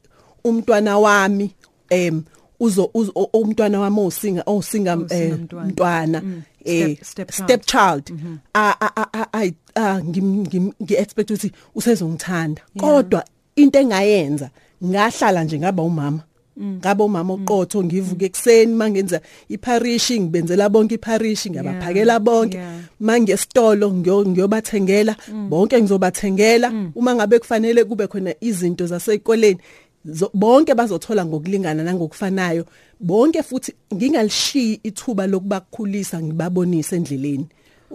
umntwana 0.44 0.98
wami 0.98 1.54
em 1.90 2.22
uzo 2.64 2.84
uzo- 2.94 3.12
o- 3.14 3.30
umntwana 3.40 3.80
wami 3.80 4.00
osinga 4.00 4.42
osinga 4.46 4.92
Osinga 4.94 5.14
eh, 5.14 5.38
mntwana. 5.40 5.66
mntwana 5.68 6.18
eh 6.64 6.96
Step- 7.02 7.04
step 7.04 7.28
child. 7.30 7.44
step 7.44 7.62
child 7.66 8.04
a 8.54 8.64
a 8.80 8.88
a- 9.02 9.28
a 9.32 9.42
a 9.74 10.02
ngim 10.08 10.28
ngim- 10.46 10.72
ngi-expect 10.82 11.30
ukuthi 11.30 11.50
usezongithanda. 11.74 12.62
Kodwa 12.78 13.24
into 13.56 13.78
engayenza 13.78 14.50
ngahlala 14.84 15.44
nje 15.44 15.58
ngaba 15.58 15.82
umama. 15.82 16.22
Ngaba 16.60 17.04
umama 17.04 17.32
oqotho 17.34 17.82
ngivuka 17.84 18.24
ekseni 18.28 18.74
mangenza 18.74 19.20
iparish 19.48 20.10
ngibenzela 20.20 20.68
bonke 20.68 20.94
iparish 20.94 21.46
ngiyabaphakela 21.50 22.18
bonke. 22.20 22.56
Yeah. 22.58 22.80
mangesitolo 23.00 23.90
ngiyo- 23.90 24.26
ngiyobathengela 24.28 25.16
bonke 25.48 25.80
ngizobathengela. 25.80 26.68
Uma 26.94 27.14
ngabe 27.14 27.38
kufanele 27.38 27.84
kube 27.84 28.06
khona 28.06 28.34
izinto 28.40 28.86
zaseykoleni 28.86 29.58
zo- 29.58 29.62
bonke 30.34 30.74
bazothola 30.74 31.24
ngokulingana 31.26 31.82
nangokufanayo. 31.82 32.66
Bonke 33.00 33.42
futhi 33.42 33.72
ngingalishiyi 33.94 34.80
ithuba 34.82 35.26
lokuba 35.26 35.60
kukhulisa 35.60 36.22
ngibabonise 36.22 36.96
endleleni. 36.96 37.46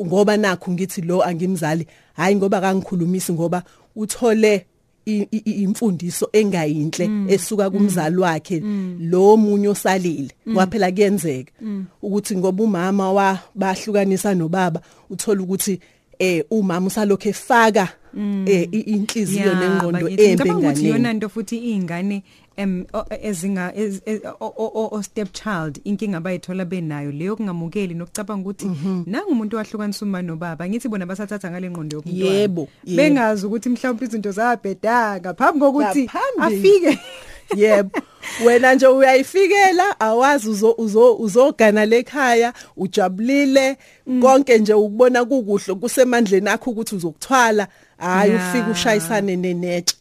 Ngoba 0.06 0.38
nakho 0.38 0.72
ngithi 0.72 1.02
lo 1.02 1.24
angimzali 1.24 1.88
hayi 2.14 2.36
ngoba 2.36 2.62
kangikhulumisi 2.62 3.34
ngoba 3.34 3.64
uthole 3.96 4.66
imfundiso 5.06 6.30
engayinhle 6.34 7.10
esuka 7.28 7.70
kumzali 7.70 8.18
wakhe. 8.18 8.64
Lo 9.00 9.38
munye 9.38 9.68
osalile 9.68 10.32
kwaphela 10.54 10.92
kuyenzeka. 10.92 11.52
Ukuthi 12.02 12.38
ngoba 12.38 12.64
umama 12.64 13.12
wa 13.14 13.40
bahlukanisa 13.56 14.36
nobaba 14.36 14.82
uthola 15.10 15.42
ukuthi 15.42 15.80
eh 16.20 16.44
umama 16.52 16.88
usalokho 16.88 17.30
efaka 17.30 17.88
eh 18.48 18.68
i- 18.72 18.80
inhliziyo 18.96 19.54
nengqondo 19.56 20.10
Ngicabanga 20.10 20.58
ukuthi 20.70 20.86
yona 20.88 20.98
enganeni 20.98 21.18
nto 21.18 21.30
futhi 21.30 21.58
izingane 21.58 22.24
em 22.58 22.86
o- 22.94 23.06
ezinga 23.22 23.72
ez- 23.78 24.02
ez- 24.06 24.22
o- 24.40 25.04
step 25.04 25.30
child 25.34 25.80
inkinga 25.84 26.20
bayithola 26.20 26.66
benayo 26.66 27.12
leyo 27.12 27.36
kungamukeli 27.36 27.94
nokucabanga 27.94 28.42
ukuthi 28.42 28.66
Mhm. 28.66 29.04
nanga 29.06 29.28
umuntu 29.30 29.58
wahlukanisa 29.58 30.06
uma 30.06 30.22
nobaba. 30.22 30.66
Ngithi 30.70 30.90
bona 30.90 31.06
basathatha 31.06 31.52
ngale 31.52 31.70
ngqondo 31.70 31.98
yokuntwana 31.98 32.34
Yebo, 32.34 32.68
bengazi 32.96 33.46
ukuthi 33.46 33.70
mhlawumbe 33.70 34.06
izinto 34.06 34.32
zabhedanga 34.32 35.20
ngaphambi 35.34 35.60
kokuthi 35.60 36.10
afike. 36.42 37.00
Yebo. 37.56 38.00
Wena 38.46 38.74
nje 38.76 38.88
uyayifikela 38.88 40.00
awazi 40.00 40.50
uzo 40.50 40.72
uzo 40.78 41.16
uzogana 41.16 41.86
lekhaya 41.86 42.54
ujabulile 42.78 43.78
konke 44.22 44.58
nje 44.58 44.74
ukubona 44.74 45.26
kukuhle 45.26 45.76
kusemandleni 45.76 46.50
akho 46.50 46.72
ukuthi 46.72 46.96
uzokuthwala 46.96 47.68
hayi 47.98 48.32
Yeah. 48.32 48.50
ufike 48.56 48.72
ushayisane 48.72 49.36
nenetshe 49.36 49.96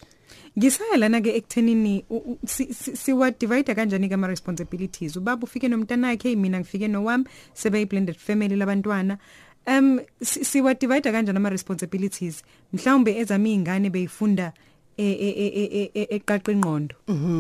Ngisaya 0.59 0.97
lana 0.97 1.21
ke 1.21 1.37
ekuthenini 1.37 2.05
u- 2.11 2.17
u- 2.17 2.39
si- 2.47 2.75
si- 2.75 2.97
siwa 2.97 3.31
divide 3.31 3.75
kanjani 3.75 4.09
ke 4.09 4.15
ama 4.15 4.27
responsibilities 4.27 5.17
ubaba 5.17 5.43
ufike 5.45 5.69
nomntana 5.69 6.09
wakhe 6.09 6.37
mina 6.37 6.61
ngifike 6.61 6.89
nowami 6.89 7.25
sebe 7.55 7.81
i 7.81 7.85
blended 7.87 8.17
family 8.17 8.57
labantwana. 8.57 9.19
Um 9.67 10.01
si- 10.23 10.45
siwa 10.45 10.75
divide 10.75 11.13
kanjani 11.13 11.37
ama 11.37 11.51
responsibilities 11.51 12.43
mhlawumbe 12.73 13.17
ezami 13.19 13.53
izingane 13.53 13.91
beyifunda 13.91 14.43
e- 14.45 14.49
e- 14.49 14.53
e- 14.53 14.53
e- 14.53 14.53
e- 14.53 14.76
eqaqa 14.99 16.53
ingqondo. 16.53 16.95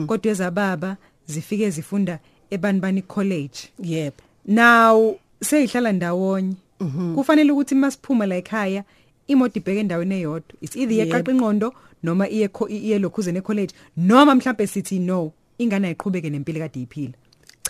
Kodwa 0.07 0.33
ezababa 0.33 0.97
zifike 1.27 1.71
zifunda 1.71 2.19
ebanibani 2.51 3.03
college. 3.03 3.59
Yebo. 3.83 4.23
Now 4.47 5.17
seyihlala 5.43 5.93
ndawonye. 5.93 6.55
Kufanele 7.15 7.53
ukuthi 7.53 7.75
masiphuma 7.75 8.27
la 8.27 8.37
ekhaya 8.37 8.85
imoto 9.27 9.59
ibheke 9.59 9.81
endaweni 9.81 10.15
eyodwa. 10.15 10.57
It's 10.61 10.77
either 10.77 10.95
Yebo. 10.95 11.11
iyeqaqa 11.11 11.31
ingqondo 11.33 11.73
noma 12.03 12.29
iye 12.29 12.51
iye 12.69 12.99
lokhuzene 12.99 13.41
college 13.41 13.75
noma 13.97 14.35
mhlambe 14.35 14.67
sithi 14.67 14.99
no 14.99 15.33
ingane 15.59 15.87
ayiqhubeke 15.89 16.31
nempilo 16.31 16.61
kade 16.61 16.83
iphila 16.83 17.15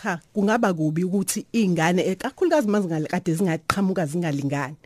cha 0.02 0.21
kungaba 0.33 0.75
kubi 0.75 1.05
ukuthi 1.05 1.47
izingane 1.52 2.02
ekakhulukazi 2.07 2.69
manje 2.69 2.88
ngale 2.88 3.07
kade 3.07 3.35
zingaqhamuka 3.35 4.07
zingalingani 4.07 4.76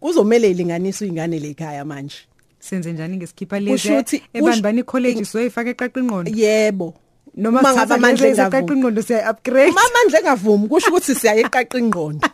kuzomela 0.00 0.46
ilinganiswe 0.46 1.06
izingane 1.06 1.38
lekhaya 1.38 1.84
manje. 1.84 2.16
Senze 2.60 2.92
njani 2.92 3.16
ngesikhipha 3.16 3.60
lezi 3.60 3.88
ukuthi- 3.88 4.22
ebanibani 4.34 4.82
college 4.82 5.24
soyifaka 5.24 5.70
eqaqa 5.70 6.00
ingqondo? 6.00 6.30
Yebo. 6.34 6.94
Noma 7.36 7.60
ngabe 7.62 7.94
amandla 7.94 8.26
eqaqa 8.48 8.72
ingqondo 8.74 9.02
siya 9.02 9.30
upgrade 9.30 9.70
amandla 9.72 10.18
engavumi 10.20 10.68
kusho 10.68 10.88
ukuthi 10.90 11.14
siyayeqaqa 11.14 11.78
ingqondo. 11.78 12.28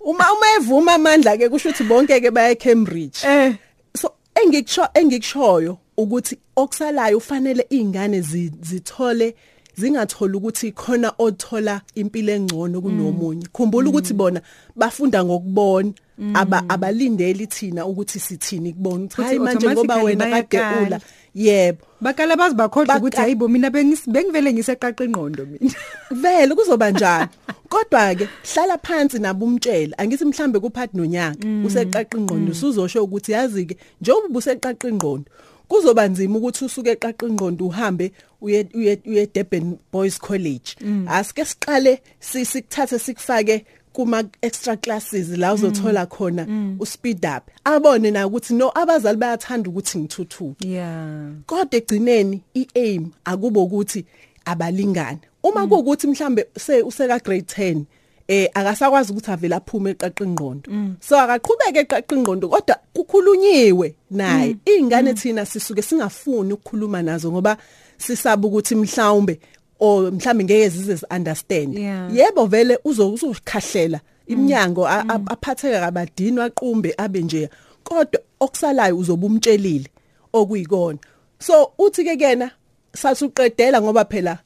Uma 0.00 0.24
uma 0.32 0.46
evuma 0.58 0.94
amandla 0.94 1.36
ke 1.38 1.48
kusho 1.48 1.68
ukuthi 1.70 1.84
bonke 1.88 2.20
ke 2.20 2.30
baya 2.30 2.50
eCambridge. 2.54 3.24
Eh. 3.26 3.54
So 3.96 4.12
engikusho 4.34 4.88
engikushoyo 4.94 5.78
ukuthi 5.98 6.38
okusalayo 6.56 7.18
ufanele 7.18 7.66
izingane 7.70 8.20
zi- 8.20 8.52
zithole 8.62 9.34
zingathola 9.76 10.36
ukuthi 10.38 10.72
khona 10.72 11.12
othola 11.18 11.80
impilo 11.94 12.32
engcono 12.32 12.80
kunomunye. 12.80 13.46
Khumbula 13.52 13.88
ukuthi 13.90 14.14
bona 14.14 14.40
bafunda 14.76 15.24
ngokubona. 15.24 15.92
Aba 16.34 16.64
abalindeli 16.68 17.46
thina 17.46 17.86
ukuthi 17.86 18.18
sithini 18.20 18.72
kubona. 18.72 19.04
Ukuthi 19.04 19.14
Futhi 19.16 19.22
hayi 19.28 19.38
manje 19.38 19.66
ngoba 19.68 19.94
automatically 19.94 20.04
wena 20.06 20.24
kade 20.24 20.58
bayakala. 20.58 20.86
ula 20.86 21.00
yebo. 21.34 21.78
Bakala 22.00 22.36
bazi 22.36 22.54
bakhohlwa 22.54 22.86
Baka- 22.86 22.98
ukuthi 23.00 23.16
hayibo 23.16 23.48
mina 23.48 23.68
bengis- 23.70 24.08
bengivele 24.10 24.52
ngiseqaqa 24.52 25.04
ingqondo 25.04 25.46
mina. 25.46 25.74
Vele 26.22 26.54
kuzoba 26.54 26.90
njalo. 26.90 27.28
Kodwa 27.68 28.14
ke 28.14 28.28
hlala 28.54 28.78
phansi 28.78 29.18
nabo 29.18 29.46
umtshela 29.46 29.98
angithi 29.98 30.24
mhlambe 30.24 30.60
kuphathi 30.60 30.96
nonyaka 30.96 31.44
useqaqa 31.66 32.18
ingqondo. 32.18 32.52
Usuzosho 32.52 33.04
ukuthi 33.04 33.32
yazi 33.32 33.66
ke 33.66 33.76
njengoba 34.00 34.28
ubuseqaqa 34.28 34.88
ingqondo 34.88 35.24
kuzoba 35.68 36.08
nzima 36.08 36.38
ukuthi 36.38 36.64
usuke 36.64 36.90
eqaqa 36.94 37.26
ingqondo 37.26 37.66
uhambe 37.66 38.12
uye 38.40 38.68
uye 38.74 39.00
uye 39.06 39.26
Durban 39.34 39.76
Boys 39.92 40.18
College. 40.18 40.76
Asike 41.08 41.44
siqale 41.44 42.00
si- 42.20 42.44
sikuthathe 42.44 42.98
sikufake 42.98 43.64
kuma 43.96 44.24
extra 44.42 44.76
classes 44.76 45.28
la 45.38 45.54
uzothola 45.54 46.06
khona 46.06 46.46
uspeed 46.78 47.24
up. 47.24 47.50
Abone 47.64 48.10
na 48.10 48.26
ukuthi 48.26 48.54
no 48.54 48.70
abazali 48.74 49.18
bayathanda 49.18 49.70
ukuthi 49.70 49.98
ngithuthuke. 49.98 50.68
Yeah. 50.68 51.32
Kodwa 51.46 51.78
egcineni 51.78 52.42
iaim 52.54 53.10
akubo 53.24 53.64
ukuthi 53.64 54.04
abalingani 54.44 55.18
uma 55.42 55.66
kuukuthi 55.66 56.06
mhlambe 56.06 56.46
se 56.58 56.82
useka 56.82 57.18
grade 57.18 57.46
10 57.46 57.84
eh 58.28 58.50
akasakwazi 58.54 59.12
ukuthi 59.12 59.30
avela 59.30 59.56
aphume 59.56 59.90
eqaqa 59.90 60.24
ingqondo. 60.24 60.70
So 61.00 61.16
akaqhubeke 61.16 61.80
eqaqa 61.80 62.14
ingqondo 62.14 62.48
kodwa 62.48 62.76
kukhulunyiwe 62.92 63.94
naye. 64.10 64.56
Izingane 64.66 65.14
thina 65.14 65.46
sisuke 65.46 65.82
singafuni 65.82 66.52
ukukhuluma 66.52 67.02
nazo 67.02 67.32
ngoba 67.32 67.56
sisaba 67.98 68.48
ukuthi 68.48 68.74
mhlawumbe 68.74 69.40
o 69.80 70.10
mhlambe 70.10 70.44
ngeke 70.44 70.68
zize 70.68 71.06
understand 71.16 71.78
Yeah. 71.78 72.14
yebo 72.16 72.46
vele 72.46 72.78
uzokhahlela 72.84 74.00
iminyango 74.26 74.86
a- 74.88 75.04
aphatheka 75.08 75.80
kabadini 75.80 76.38
waqumbe 76.38 76.94
abe 76.98 77.22
nje 77.22 77.48
kodwa 77.84 78.20
okusalayo 78.40 78.98
uzobumtshelile 78.98 79.88
okuyikona. 80.32 80.98
So 81.38 81.72
uthi 81.78 82.04
ke 82.04 82.16
kena 82.16 82.50
sasuqedela 82.92 83.80
ngoba 83.82 84.04
phela 84.04 84.38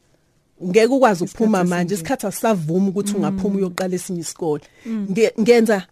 ngeke 0.64 0.86
ukwazi 0.86 1.24
ukuphuma 1.24 1.64
manje 1.64 1.94
isikhathi 1.94 2.26
asavuma 2.26 2.88
ukuthi 2.88 3.14
ungaphuma 3.16 3.56
uyoqala 3.56 3.94
esinye 3.94 4.20
isikole. 4.20 4.62
Nge- 4.86 5.32
ngenza 5.40 5.86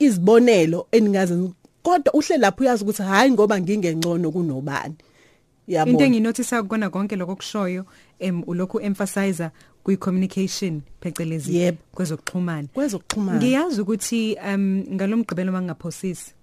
izibonelo 0.00 0.86
eningazi 0.92 1.50
kodwa 1.82 2.14
uhle 2.14 2.36
lapho 2.38 2.62
uyazi 2.64 2.84
ukuthi 2.84 3.02
hayi 3.02 3.30
ngoba 3.32 3.60
ngingengcono 3.60 4.30
kunobani. 4.32 4.94
Into 5.68 5.74
yabo 5.78 6.02
enginothisa 6.02 6.62
ukona 6.62 6.90
konke 6.90 7.16
lokho 7.16 7.36
kushoyo 7.36 7.84
em 8.18 8.42
ulokhu 8.46 8.80
emphasizer 8.80 9.50
kwi 9.82 9.96
communication 9.96 10.80
phecelezi 11.00 11.56
Yebo. 11.56 11.78
kwezokuxhumana 11.94 12.68
kwezokuxhumana 12.74 13.38
ngiyazi 13.38 13.80
ukuthi 13.80 14.36
um 14.54 14.84
ngalomgqibelo 14.94 15.52
mangaphosisi 15.52 16.34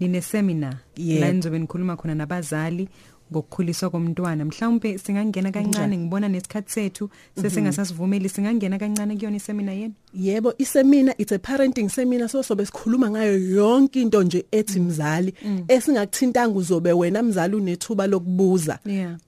nine 0.00 0.20
seminar 0.20 0.76
Yebo. 0.96 1.20
la 1.20 1.32
nizobe 1.32 1.58
nikhuluma 1.58 1.96
khona 1.96 2.14
nabazali 2.14 2.88
ngokukhuliswa 3.32 3.90
komntwana. 3.90 4.44
Mhlawumbe 4.44 4.98
singangena 4.98 5.52
kancane 5.52 5.98
ngibona 5.98 6.28
nesikhathi 6.28 6.72
sethu 6.72 7.10
sesingasasivumeli 7.40 8.28
singangena 8.28 8.78
kancane 8.78 9.16
kuyona 9.16 9.36
iseminar 9.36 9.74
yeni 9.74 9.94
Yebo 10.14 10.54
isemina 10.58 11.14
it's 11.18 11.32
a 11.32 11.38
parenting 11.38 11.88
seminar 11.90 12.28
so 12.28 12.42
sobe 12.42 12.66
sikhuluma 12.66 13.10
ngayo 13.10 13.38
yonke 13.38 14.00
into 14.00 14.22
nje 14.22 14.44
ethi 14.52 14.80
mzali 14.80 15.34
esingakuthintanga 15.68 16.58
uzobe 16.58 16.92
wena 16.92 17.22
mzali 17.22 17.56
unethuba 17.56 18.06
lokubuza 18.06 18.78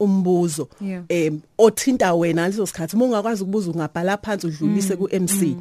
umbuzo 0.00 0.68
em 1.08 1.40
othinta 1.58 2.14
wena 2.14 2.42
ngaleso 2.42 2.66
sikhathi. 2.66 2.96
Uma 2.96 3.04
ungakwazi 3.04 3.42
ukubuza 3.42 3.70
ungabhala 3.70 4.16
phansi 4.16 4.46
udlulise 4.46 4.96
ku 4.96 5.08
MC 5.12 5.56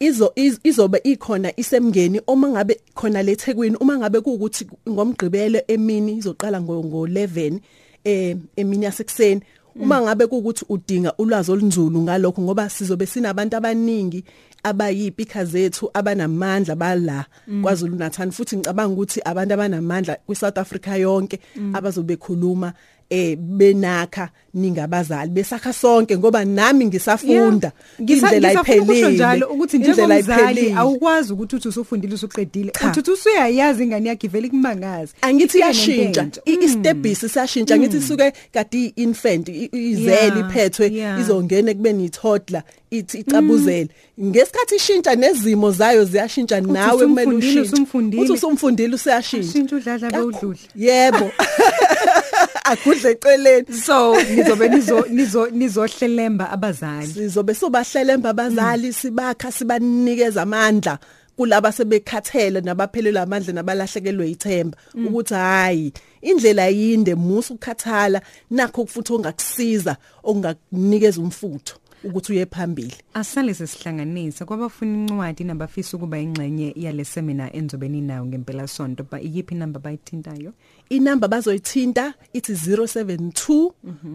izo 0.00 0.32
iz- 0.36 0.58
izobe 0.64 1.00
ikhona 1.04 1.52
isemngeni 1.60 2.20
uma 2.26 2.48
ngabe 2.48 2.80
khona 2.94 3.22
lethekwini 3.22 3.76
uma 3.80 3.98
ngabe 3.98 4.20
kuukuthi 4.20 4.66
ngomgqibelo 4.88 5.60
emini 5.68 6.12
izoqala 6.18 6.60
ngo 6.60 6.84
ngo 6.84 7.06
11 7.06 7.60
eh 8.04 8.36
emini 8.56 8.84
yasekuseni. 8.84 9.40
Uma 9.76 10.00
ngabe 10.02 10.26
kuukuthi 10.26 10.64
udinga 10.68 11.12
ulwazi 11.18 11.52
olunzulu 11.52 12.00
ngalokho 12.02 12.42
ngoba 12.42 12.68
sizobe 12.70 13.06
sinabantu 13.06 13.56
abaningi 13.56 14.24
abayipika 14.62 15.44
zethu 15.44 15.90
abanamandla 15.94 16.74
bala 16.76 17.26
kwaZulu 17.62 17.96
Natal 17.96 18.32
futhi 18.32 18.56
ngicabanga 18.56 18.92
ukuthi 18.92 19.20
abantu 19.24 19.54
abanamandla 19.54 20.16
kwiSouth 20.26 20.58
Africa 20.58 20.96
yonke 20.98 21.38
abazobe 21.72 22.16
khuluma 22.16 22.72
eh 23.10 23.36
benakha 23.36 24.28
ningabazali 24.54 25.30
besakha 25.30 25.72
sonke 25.72 26.18
ngoba 26.18 26.44
nami 26.44 26.86
ngisafunda. 26.86 27.72
Indlela 27.98 28.52
iphelile 28.52 29.10
njalo 29.10 29.46
ukuthi 29.46 29.76
indlela 29.76 30.18
iphelile. 30.18 30.74
awukwazi 30.76 31.32
ukuthi 31.32 31.56
uthi 31.56 31.68
usufundile 31.68 32.14
usuqedile. 32.14 32.72
Uthi 32.98 33.10
usuyayazi 33.10 33.82
ingane 33.82 34.08
yakhe 34.08 34.26
ivele 34.26 34.48
kumangazi 34.48 35.12
angithi 35.22 35.58
Ifike 35.58 35.64
nento 35.64 35.78
yashintsha 35.78 36.22
entsha. 36.22 36.42
I- 36.44 36.64
istebhisi 36.64 37.28
sashintsha 37.28 37.78
ngithi 37.78 38.00
suke 38.00 38.32
kade 38.52 38.92
infant 38.96 39.48
izele 39.48 40.40
iphethwe 40.40 40.86
izongena 41.20 41.74
kubeni 41.74 42.04
itoddler 42.04 42.62
ithi 42.90 43.18
icabuzele. 43.18 43.88
Ngesikhathi 44.20 44.74
ishintsha 44.76 45.14
nezimo 45.14 45.70
zayo 45.72 46.04
ziyashintsha 46.04 46.60
nawe 46.60 47.06
kumele 47.06 47.34
ushintshe 47.34 47.76
uthi 48.20 48.32
usumfundile 48.32 48.94
useyashintsha 48.94 49.50
Ashintsha 49.50 49.76
udladla 49.76 50.10
bewudludla. 50.10 50.68
yebo. 50.76 51.30
agudle 52.64 53.10
eceleni. 53.10 53.72
So 53.72 54.16
nizobe 54.22 54.68
nizo 54.68 55.06
nizo 55.10 55.46
nizohlelemba 55.50 56.50
abazali. 56.50 57.06
Sizobe 57.06 57.54
sobahlelemba 57.54 58.30
abazali 58.30 58.92
sibakha 58.92 59.52
sibanikeza 59.52 60.42
amandla 60.42 60.98
kulaba 61.36 61.72
sebekhathele 61.72 62.60
nabaphelelwe 62.60 63.20
amandla 63.20 63.52
nabalahlekelwe 63.52 64.30
ithemba 64.30 64.78
ukuthi 65.06 65.34
hayi 65.34 65.92
indlela 66.22 66.68
yinde 66.68 67.14
musu 67.14 67.54
ukukhathala 67.54 68.20
nakho 68.50 68.86
futhi 68.86 69.12
ongakusiza 69.12 69.96
ongakunikeza 70.24 71.20
umfutho. 71.20 71.74
Ukuthi 72.04 72.32
uye 72.32 72.46
phambili. 72.46 72.94
Asale 73.14 73.54
sesihlanganisa 73.54 74.44
kwabafuna 74.44 74.98
incwadi 74.98 75.44
nabafisa 75.44 75.96
ukuba 75.96 76.18
ingxenye 76.18 76.72
yale 76.76 77.04
seminar 77.04 77.56
enzobeni 77.56 78.00
nayo 78.00 78.26
ngempela 78.26 78.68
sonto 78.68 79.04
ba 79.10 79.20
iyiphi 79.20 79.54
number 79.54 79.82
bayithintayo 79.82 80.52
inamba 80.88 81.28
bazoyithinta 81.28 82.14
ithi 82.32 82.52
072 82.52 83.72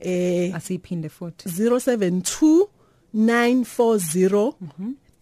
eh 0.00 0.54
asiphinde 0.54 1.08
futhi. 1.08 1.48
072 1.48 2.66
940 3.14 4.52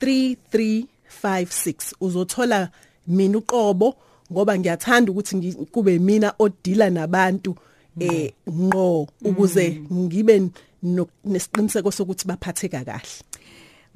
3356 0.01 1.93
uzothola 2.01 2.71
mina 3.09 3.39
uqobo 3.39 3.95
ngoba 4.33 4.59
ngiyathanda 4.59 5.13
ukuthi 5.13 5.53
kube 5.73 5.99
mina 5.99 6.35
odila 6.39 6.91
nabantu 6.91 7.57
eh 8.01 8.33
ngqo 8.51 9.09
ukuze 9.25 9.81
ngibe 9.93 10.51
no- 10.83 11.09
nesiqiniseko 11.25 11.91
sokuthi 11.91 12.27
baphatheka 12.29 12.85
kahle. 12.85 13.23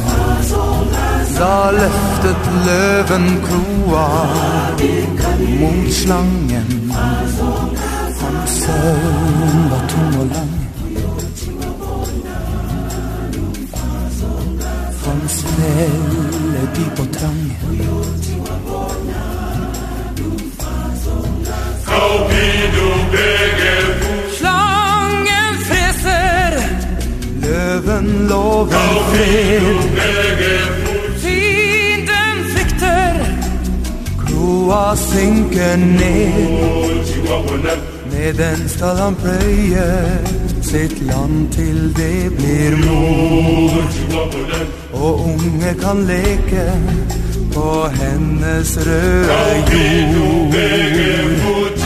Da 1.39 1.71
løftet 1.71 2.49
løven 2.65 3.25
kloa 3.45 4.07
mot 5.59 5.91
slangen. 5.91 6.91
Hans 8.21 8.51
søvn 8.51 9.71
var 9.71 9.83
tung 9.89 10.19
og 10.21 10.27
lang. 10.35 10.53
Hans 15.05 15.43
felle 15.55 16.69
dyp 16.75 16.99
og 16.99 17.07
trang. 17.19 17.92
Løven 28.03 28.27
lover 28.27 29.03
fred. 29.09 29.77
Fienden 31.17 32.37
frykter, 32.53 33.15
kloa 34.25 34.95
synker 34.95 35.75
ned. 35.75 37.03
Med 38.11 38.33
den 38.33 38.69
skal 38.69 38.95
han 38.97 39.15
pløye 39.15 40.19
sitt 40.61 41.01
land 41.01 41.51
til 41.51 41.93
det 41.95 42.31
blir 42.37 42.77
mor. 42.85 43.83
Og 44.93 45.19
unge 45.19 45.73
kan 45.81 46.05
leke 46.07 46.71
på 47.53 47.87
hennes 47.93 48.77
røde 48.87 49.63
jord. 50.15 51.82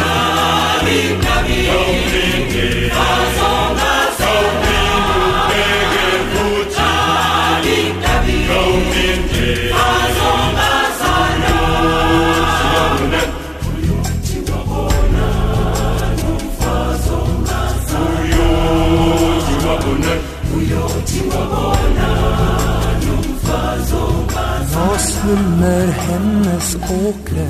Åkre 26.89 27.47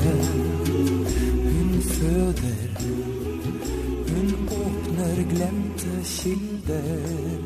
Hun 1.44 1.82
føder 1.82 2.68
Hun 4.08 4.48
åpner 4.48 5.22
glemte 5.30 6.04
kilder. 6.04 7.37